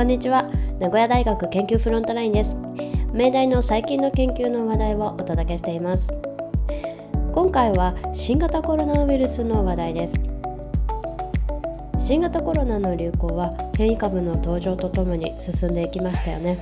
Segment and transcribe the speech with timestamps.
[0.00, 0.44] こんにちは。
[0.78, 2.56] 名古屋大学研究フロントラインです。
[3.12, 6.08] 命題の最近の研究の話題をお届けしています。
[7.34, 10.14] 今回は新型コロナウイルスの話題です。
[11.98, 16.56] 新型コロナの流行は変異株の登場とともに進んでいきましたよね。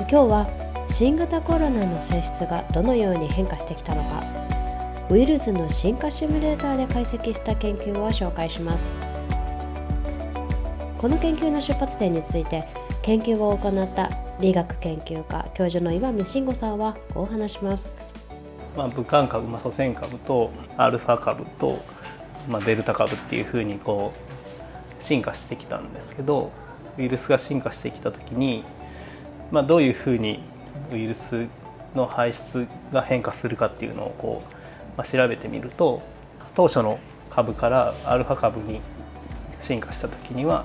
[0.00, 0.46] 今日は
[0.90, 4.22] 新型コロナの性質がどのように変化してきたのか。
[5.08, 8.92] ウイルスの進化シミュレーターで解析した研究を紹介します。
[11.06, 12.64] この研究の出発点について
[13.02, 14.10] 研究を行った
[14.40, 17.92] 理学研究家教授の岩見慎吾さんはこう話します。
[18.76, 21.78] まあ、武漢株、まあ、祖先株とアルファ株と、
[22.48, 24.14] まあ、デルタ株っていうふうにこ
[24.98, 26.50] う進化してきたんですけど
[26.98, 28.64] ウイルスが進化してきた時に、
[29.52, 30.40] まあ、どういうふうに
[30.90, 31.46] ウイルス
[31.94, 34.52] の排出が変化するかっていうのをこう、
[34.98, 36.02] まあ、調べてみると
[36.56, 36.98] 当初の
[37.30, 38.80] 株からアルファ株に
[39.60, 40.64] 進化した時には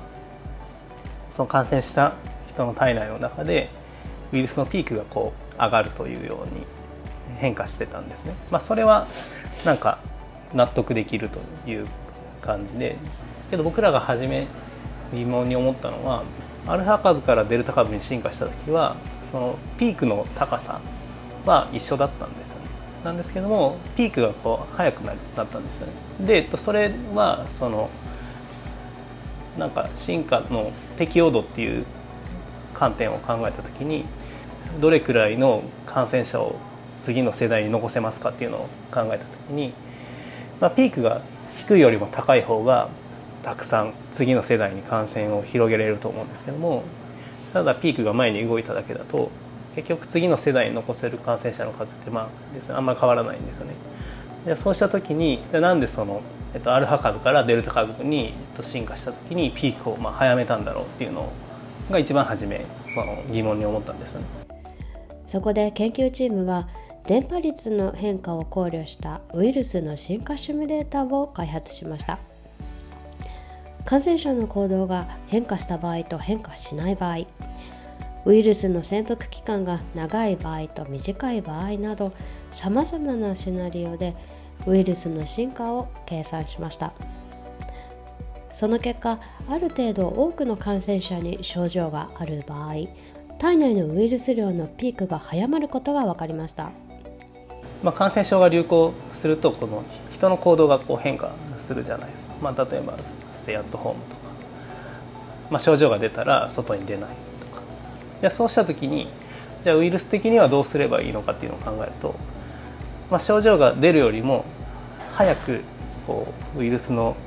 [1.41, 2.13] その感染した
[2.49, 3.71] 人の体内の中で
[4.31, 6.63] ウイルスのピークがこう上がるというように
[7.39, 8.35] 変化してたんですね。
[8.51, 9.07] まあ、それは
[9.65, 9.97] なんか
[10.53, 11.87] 納得できるという
[12.43, 12.95] 感じで
[13.49, 14.45] けど僕らが初め
[15.11, 16.23] 疑問に思ったのは
[16.67, 18.95] アルファ株からデルタ株に進化した時は
[19.31, 20.79] そのピークの高さ
[21.47, 22.67] は一緒だったんですよね。
[23.03, 25.93] なんですけどもピークがこう速くなったんですよね。
[26.19, 27.89] でそれはその
[29.57, 31.85] なんか進化の適応度っていう
[32.73, 34.05] 観点を考えた時に
[34.79, 36.55] どれくらいの感染者を
[37.03, 39.73] 次の世代に残せますかっていうのを考えた時に、
[40.59, 41.21] まあ、ピークが
[41.57, 42.89] 低いよりも高い方が
[43.43, 46.83] たくさん次の世代に感染を広げられると思うんですけども
[47.53, 49.31] ただピークが前に動いただけだと
[49.75, 52.29] 結局次の世代に残せる感染者の数ってま
[52.69, 53.73] あ、あんまり変わらないんですよね。
[54.45, 56.21] でそうした時になんでその
[56.53, 61.31] えっと、アルファ株からデルタ株にと進化した時にピークをまあ早めたんだろうっていうの
[61.89, 64.21] が一番初めその疑問に思ったんですね。
[65.27, 66.67] そこで研究チームは
[67.05, 72.19] 電波率の変化を考慮したウイルスの進化シミュレーターを開発しました
[73.85, 77.19] 感染者の行動が変化した場合と変化しない場合
[78.25, 82.11] ウイルスの潜伏期間が長い場合と短い場合など
[82.51, 84.15] さまざまなシナリオで
[84.67, 86.93] ウイルスの進化を計算しました。
[88.53, 92.73] その結果ある程度多くの感染者に症状がある場合
[93.39, 96.71] 体内のウイルス量のピークが早まることが分かりました、
[97.81, 102.97] まあ、感染症が流行するとこの人の行動がこう変化するじゃないですか、まあ、例えば
[103.33, 104.21] ステイアットホームとか、
[105.49, 107.09] まあ、症状が出たら外に出ない。
[108.21, 109.09] じゃそうした時に
[109.63, 112.15] じゃあウイルス的にはどうすればいいのかっていうのを考えると
[113.11, 114.45] まあ、症状が出るよりも
[115.13, 115.61] 早く
[116.07, 117.17] こうウイルスの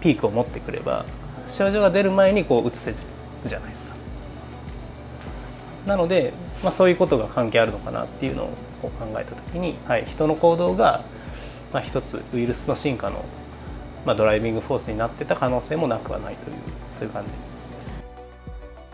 [0.00, 1.06] ピークを持ってくれば
[1.48, 2.96] 症状が出る前にこう移せる
[3.46, 3.88] じゃないですか。
[5.86, 8.48] なので、まあ、そういうことが関係あるのかなっていうのを
[8.82, 11.04] 考えた時に、はい、人の行動が、
[11.72, 13.24] まあ、一つウイルスの進化の、
[14.04, 16.56] まあ、 driving force になってた可能性もなくはないという
[16.98, 17.47] そういう感じ。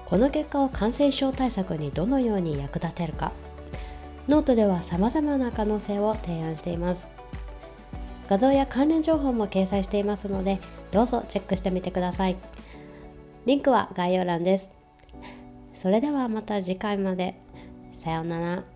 [0.06, 3.32] この結果を感染症対策にどのように役立てるか。
[4.28, 7.08] ノートでは様々な可能性を提案しています。
[8.28, 10.58] 画像や関連情報も掲載していますので
[10.90, 12.36] どうぞチェックしてみてください。
[13.46, 14.70] リンクは概要欄です。
[15.74, 17.40] それではまた次回まで。
[17.92, 18.73] さようなら。